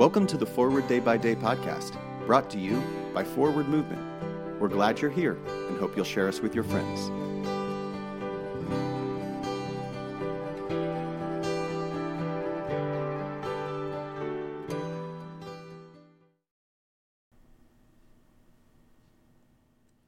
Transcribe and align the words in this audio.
Welcome 0.00 0.26
to 0.28 0.38
the 0.38 0.46
Forward 0.46 0.88
Day 0.88 0.98
by 0.98 1.18
Day 1.18 1.34
podcast, 1.34 1.94
brought 2.24 2.48
to 2.52 2.58
you 2.58 2.82
by 3.12 3.22
Forward 3.22 3.68
Movement. 3.68 4.00
We're 4.58 4.68
glad 4.68 4.98
you're 4.98 5.10
here 5.10 5.36
and 5.68 5.78
hope 5.78 5.94
you'll 5.94 6.06
share 6.06 6.26
us 6.26 6.40
with 6.40 6.54
your 6.54 6.64
friends. 6.64 7.10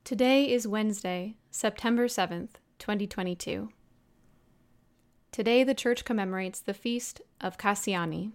Today 0.05 0.51
is 0.51 0.67
Wednesday, 0.67 1.37
September 1.51 2.07
7th, 2.07 2.53
2022. 2.79 3.69
Today 5.31 5.63
the 5.63 5.75
church 5.75 6.07
commemorates 6.07 6.61
the 6.61 6.73
feast 6.73 7.21
of 7.43 7.59
Kassiani. 7.59 8.33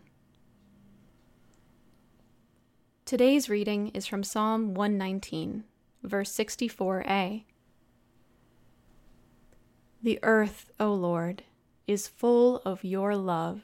Today's 3.07 3.47
reading 3.49 3.87
is 3.93 4.05
from 4.05 4.21
Psalm 4.21 4.73
119, 4.73 5.63
verse 6.03 6.29
64a. 6.29 7.45
The 10.03 10.19
earth, 10.23 10.69
O 10.77 10.93
Lord, 10.93 11.43
is 11.87 12.09
full 12.09 12.57
of 12.65 12.83
your 12.83 13.15
love. 13.15 13.61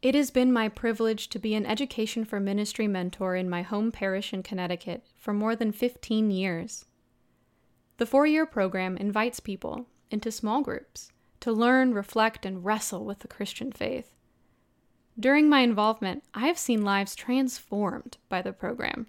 It 0.00 0.14
has 0.14 0.30
been 0.30 0.50
my 0.50 0.70
privilege 0.70 1.28
to 1.28 1.38
be 1.38 1.54
an 1.54 1.66
Education 1.66 2.24
for 2.24 2.40
Ministry 2.40 2.88
mentor 2.88 3.36
in 3.36 3.50
my 3.50 3.60
home 3.60 3.92
parish 3.92 4.32
in 4.32 4.42
Connecticut 4.42 5.04
for 5.14 5.34
more 5.34 5.54
than 5.54 5.72
15 5.72 6.30
years. 6.30 6.86
The 7.98 8.06
four 8.06 8.26
year 8.26 8.46
program 8.46 8.96
invites 8.96 9.40
people 9.40 9.84
into 10.10 10.32
small 10.32 10.62
groups 10.62 11.12
to 11.40 11.52
learn, 11.52 11.92
reflect, 11.92 12.46
and 12.46 12.64
wrestle 12.64 13.04
with 13.04 13.18
the 13.18 13.28
Christian 13.28 13.70
faith. 13.70 14.13
During 15.18 15.48
my 15.48 15.60
involvement, 15.60 16.24
I 16.34 16.46
have 16.48 16.58
seen 16.58 16.82
lives 16.82 17.14
transformed 17.14 18.16
by 18.28 18.42
the 18.42 18.52
program. 18.52 19.06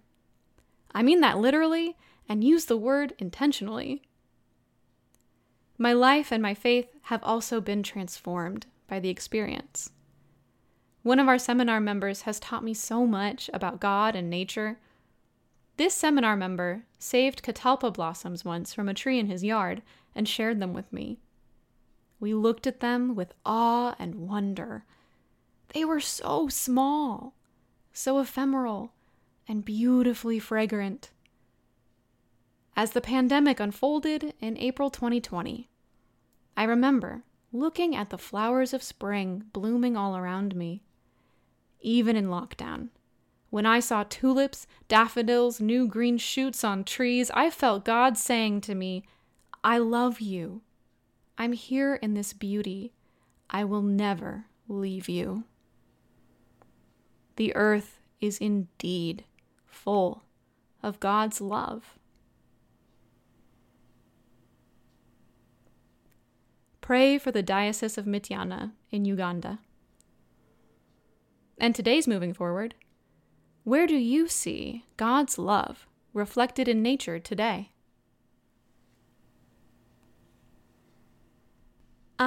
I 0.93 1.01
mean 1.01 1.21
that 1.21 1.39
literally 1.39 1.97
and 2.29 2.43
use 2.43 2.65
the 2.65 2.77
word 2.77 3.13
intentionally. 3.17 4.03
My 5.77 5.93
life 5.93 6.31
and 6.31 6.41
my 6.41 6.53
faith 6.53 6.87
have 7.03 7.23
also 7.23 7.59
been 7.59 7.83
transformed 7.83 8.67
by 8.87 8.99
the 8.99 9.09
experience. 9.09 9.91
One 11.03 11.19
of 11.19 11.27
our 11.27 11.37
seminar 11.37 11.79
members 11.79 12.21
has 12.21 12.39
taught 12.39 12.63
me 12.63 12.73
so 12.73 13.05
much 13.05 13.49
about 13.53 13.79
God 13.79 14.15
and 14.15 14.29
nature. 14.29 14.79
This 15.77 15.93
seminar 15.93 16.35
member 16.35 16.85
saved 16.97 17.43
catalpa 17.43 17.93
blossoms 17.93 18.45
once 18.45 18.73
from 18.73 18.87
a 18.87 18.93
tree 18.93 19.19
in 19.19 19.27
his 19.27 19.43
yard 19.43 19.81
and 20.15 20.27
shared 20.27 20.59
them 20.59 20.73
with 20.73 20.91
me. 20.93 21.19
We 22.19 22.33
looked 22.33 22.65
at 22.65 22.79
them 22.79 23.15
with 23.15 23.33
awe 23.45 23.95
and 23.99 24.29
wonder 24.29 24.85
they 25.75 25.83
were 25.83 25.99
so 25.99 26.47
small, 26.47 27.35
so 27.91 28.19
ephemeral, 28.19 28.93
and 29.45 29.65
beautifully 29.65 30.39
fragrant. 30.39 31.11
As 32.77 32.91
the 32.91 33.01
pandemic 33.01 33.59
unfolded 33.59 34.33
in 34.39 34.57
April 34.57 34.89
2020, 34.89 35.67
I 36.55 36.63
remember 36.63 37.23
looking 37.51 37.93
at 37.93 38.09
the 38.09 38.17
flowers 38.17 38.73
of 38.73 38.81
spring 38.81 39.43
blooming 39.51 39.97
all 39.97 40.15
around 40.15 40.55
me. 40.55 40.81
Even 41.81 42.15
in 42.15 42.27
lockdown, 42.27 42.87
when 43.49 43.65
I 43.65 43.81
saw 43.81 44.05
tulips, 44.07 44.65
daffodils, 44.87 45.59
new 45.59 45.89
green 45.89 46.17
shoots 46.17 46.63
on 46.63 46.85
trees, 46.85 47.29
I 47.33 47.49
felt 47.49 47.83
God 47.83 48.17
saying 48.17 48.61
to 48.61 48.75
me, 48.75 49.03
I 49.61 49.79
love 49.79 50.21
you. 50.21 50.61
I'm 51.37 51.51
here 51.51 51.95
in 51.95 52.13
this 52.13 52.31
beauty. 52.31 52.93
I 53.49 53.65
will 53.65 53.81
never 53.81 54.45
leave 54.69 55.09
you. 55.09 55.43
The 57.35 57.55
earth 57.55 57.99
is 58.21 58.37
indeed 58.37 59.25
full 59.65 60.23
of 60.81 60.99
God's 60.99 61.41
love. 61.41 61.97
Pray 66.81 67.17
for 67.17 67.31
the 67.31 67.41
Diocese 67.41 67.97
of 67.97 68.05
Mityana 68.05 68.71
in 68.91 69.05
Uganda. 69.05 69.59
And 71.57 71.73
today's 71.73 72.07
moving 72.07 72.33
forward. 72.33 72.75
Where 73.63 73.87
do 73.87 73.95
you 73.95 74.27
see 74.27 74.85
God's 74.95 75.39
love 75.39 75.87
reflected 76.13 76.67
in 76.67 76.83
nature 76.83 77.17
today? 77.17 77.71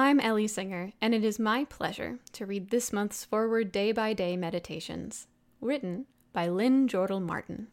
I'm 0.01 0.21
Ellie 0.21 0.47
Singer, 0.47 0.93
and 1.01 1.13
it 1.13 1.25
is 1.25 1.39
my 1.39 1.65
pleasure 1.65 2.19
to 2.31 2.45
read 2.45 2.69
this 2.69 2.93
month's 2.93 3.25
Forward 3.25 3.69
Day 3.69 3.91
by 3.91 4.13
Day 4.13 4.37
Meditations, 4.37 5.27
written 5.59 6.05
by 6.31 6.47
Lynn 6.47 6.87
Jordal 6.87 7.21
Martin. 7.21 7.67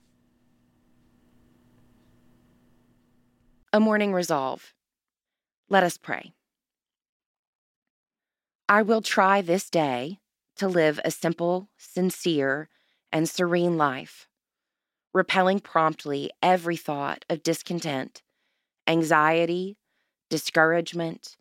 A 3.72 3.78
morning 3.78 4.12
resolve. 4.12 4.74
Let 5.68 5.84
us 5.84 5.96
pray. 5.96 6.32
I 8.68 8.82
will 8.82 9.02
try 9.02 9.40
this 9.40 9.70
day 9.70 10.18
to 10.56 10.66
live 10.66 10.98
a 11.04 11.12
simple, 11.12 11.68
sincere, 11.76 12.68
and 13.12 13.28
serene 13.28 13.76
life, 13.76 14.26
repelling 15.14 15.60
promptly 15.60 16.32
every 16.42 16.76
thought 16.76 17.24
of 17.30 17.44
discontent, 17.44 18.24
anxiety, 18.88 19.76
discouragement, 20.28 21.36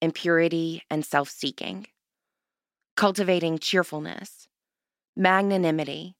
impurity, 0.00 0.82
and 0.90 1.04
self 1.04 1.28
seeking, 1.28 1.86
cultivating 2.96 3.58
cheerfulness, 3.58 4.48
magnanimity, 5.16 6.16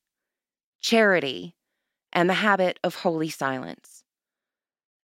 charity, 0.81 1.55
and 2.13 2.29
the 2.29 2.35
habit 2.35 2.79
of 2.83 2.97
holy 2.97 3.31
silence, 3.31 4.03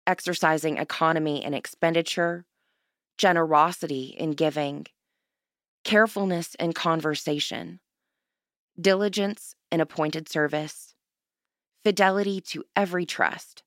exercising 0.07 0.77
economy 0.77 1.43
in 1.43 1.53
expenditure, 1.53 2.45
generosity 3.17 4.15
in 4.17 4.31
giving, 4.31 4.85
carefulness 5.83 6.55
in 6.55 6.73
conversation, 6.73 7.79
diligence 8.79 9.55
in 9.71 9.79
appointed 9.79 10.27
service, 10.27 10.95
fidelity 11.83 12.41
to 12.41 12.63
every 12.75 13.05
trust, 13.05 13.63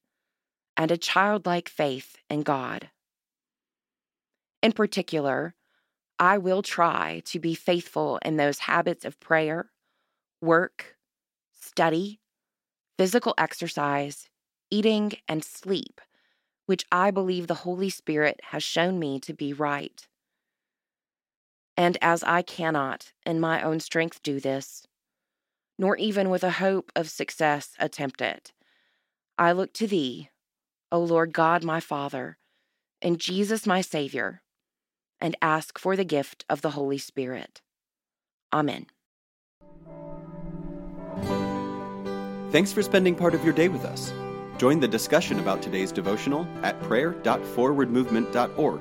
and 0.76 0.90
a 0.90 0.96
childlike 0.96 1.68
faith 1.68 2.16
in 2.28 2.42
God. 2.42 2.90
In 4.62 4.72
particular, 4.72 5.54
I 6.18 6.38
will 6.38 6.62
try 6.62 7.22
to 7.26 7.38
be 7.38 7.54
faithful 7.54 8.18
in 8.24 8.36
those 8.36 8.60
habits 8.60 9.04
of 9.04 9.20
prayer, 9.20 9.70
work, 10.40 10.96
study, 11.52 12.20
physical 12.96 13.34
exercise, 13.38 14.28
eating, 14.70 15.12
and 15.28 15.44
sleep, 15.44 16.00
which 16.66 16.84
I 16.90 17.12
believe 17.12 17.46
the 17.46 17.54
Holy 17.54 17.88
Spirit 17.88 18.40
has 18.50 18.64
shown 18.64 18.98
me 18.98 19.20
to 19.20 19.32
be 19.32 19.52
right. 19.52 20.08
And 21.76 21.96
as 22.02 22.24
I 22.24 22.42
cannot 22.42 23.12
in 23.24 23.38
my 23.38 23.62
own 23.62 23.78
strength 23.78 24.20
do 24.24 24.40
this, 24.40 24.88
nor 25.78 25.96
even 25.96 26.30
with 26.30 26.42
a 26.42 26.50
hope 26.50 26.90
of 26.96 27.08
success 27.08 27.74
attempt 27.78 28.20
it, 28.20 28.52
I 29.38 29.52
look 29.52 29.72
to 29.74 29.86
Thee, 29.86 30.30
O 30.90 30.98
Lord 30.98 31.32
God 31.32 31.62
my 31.62 31.78
Father, 31.78 32.38
and 33.00 33.20
Jesus 33.20 33.64
my 33.64 33.80
Savior 33.80 34.42
and 35.20 35.36
ask 35.42 35.78
for 35.78 35.96
the 35.96 36.04
gift 36.04 36.44
of 36.48 36.62
the 36.62 36.70
Holy 36.70 36.98
Spirit. 36.98 37.60
Amen. 38.52 38.86
Thanks 42.50 42.72
for 42.72 42.82
spending 42.82 43.14
part 43.14 43.34
of 43.34 43.44
your 43.44 43.52
day 43.52 43.68
with 43.68 43.84
us. 43.84 44.10
Join 44.56 44.80
the 44.80 44.88
discussion 44.88 45.38
about 45.38 45.60
today's 45.62 45.92
devotional 45.92 46.46
at 46.62 46.80
prayer.forwardmovement.org, 46.82 48.80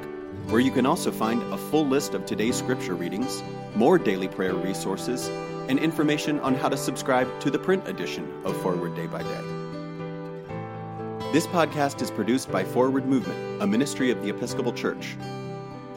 where 0.49 0.61
you 0.61 0.71
can 0.71 0.85
also 0.85 1.11
find 1.11 1.43
a 1.53 1.57
full 1.57 1.85
list 1.85 2.13
of 2.13 2.25
today's 2.25 2.55
scripture 2.55 2.95
readings, 2.95 3.43
more 3.75 3.99
daily 3.99 4.29
prayer 4.29 4.55
resources, 4.55 5.27
and 5.67 5.79
information 5.79 6.39
on 6.39 6.55
how 6.55 6.69
to 6.69 6.77
subscribe 6.77 7.27
to 7.41 7.51
the 7.51 7.59
print 7.59 7.87
edition 7.87 8.25
of 8.45 8.55
Forward 8.61 8.95
Day 8.95 9.07
by 9.07 9.21
Day. 9.21 9.41
This 11.33 11.45
podcast 11.47 12.01
is 12.01 12.09
produced 12.09 12.49
by 12.49 12.63
Forward 12.63 13.05
Movement, 13.05 13.61
a 13.61 13.67
ministry 13.67 14.11
of 14.11 14.23
the 14.23 14.29
Episcopal 14.29 14.71
Church. 14.71 15.17